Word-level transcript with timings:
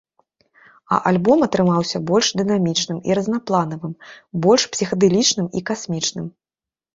А 0.95 0.97
альбом 1.09 1.43
атрымаўся 1.47 2.01
больш 2.11 2.27
дынамічным 2.41 2.97
і 3.11 3.17
разнапланавым, 3.19 3.93
больш 4.47 4.67
псіхадэлічным 4.77 5.47
і 5.61 5.65
касмічным. 5.73 6.27